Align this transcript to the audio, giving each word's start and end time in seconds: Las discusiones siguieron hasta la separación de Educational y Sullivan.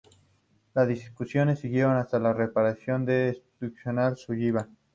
Las 0.73 0.87
discusiones 0.87 1.59
siguieron 1.59 1.95
hasta 1.95 2.17
la 2.17 2.35
separación 2.35 3.05
de 3.05 3.39
Educational 3.59 4.13
y 4.17 4.19
Sullivan. 4.19 4.75